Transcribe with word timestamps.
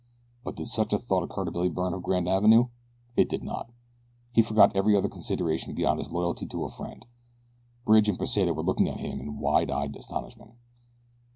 But 0.43 0.55
did 0.55 0.67
such 0.67 0.93
a 0.93 0.97
thought 0.97 1.21
occur 1.21 1.45
to 1.45 1.51
Billy 1.51 1.69
Byrne 1.69 1.93
of 1.93 2.01
Grand 2.01 2.27
Avenue? 2.27 2.69
It 3.15 3.29
did 3.29 3.43
not. 3.43 3.69
He 4.33 4.41
forgot 4.41 4.75
every 4.75 4.97
other 4.97 5.07
consideration 5.07 5.75
beyond 5.75 5.99
his 5.99 6.11
loyalty 6.11 6.47
to 6.47 6.63
a 6.63 6.69
friend. 6.71 7.05
Bridge 7.85 8.09
and 8.09 8.17
Pesita 8.17 8.51
were 8.55 8.63
looking 8.63 8.89
at 8.89 8.97
him 8.99 9.19
in 9.19 9.37
wide 9.37 9.69
eyed 9.69 9.95
astonishment. 9.95 10.53